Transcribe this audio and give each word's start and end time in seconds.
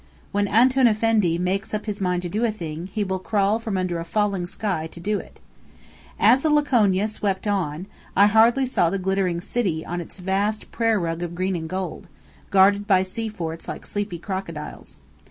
When 0.31 0.47
"Antoun 0.47 0.87
Effendi" 0.87 1.37
makes 1.37 1.75
up 1.75 1.85
his 1.85 2.01
mind 2.01 2.23
to 2.23 2.27
do 2.29 2.43
a 2.43 2.49
thing, 2.49 2.87
he 2.87 3.03
will 3.03 3.19
crawl 3.19 3.59
from 3.59 3.77
under 3.77 3.99
a 3.99 4.03
falling 4.03 4.47
sky 4.47 4.87
to 4.87 4.99
do 4.99 5.19
it. 5.19 5.39
As 6.19 6.41
the 6.41 6.49
Laconia 6.49 7.07
swept 7.07 7.45
on, 7.45 7.85
I 8.15 8.25
hardly 8.25 8.65
saw 8.65 8.89
the 8.89 8.97
glittering 8.97 9.41
city 9.41 9.85
on 9.85 10.01
its 10.01 10.17
vast 10.17 10.71
prayer 10.71 10.99
rug 10.99 11.21
of 11.21 11.35
green 11.35 11.55
and 11.55 11.69
gold, 11.69 12.07
guarded 12.49 12.87
by 12.87 13.03
sea 13.03 13.29
forts 13.29 13.67
like 13.67 13.85
sleepy 13.85 14.17
crocodiles. 14.17 14.97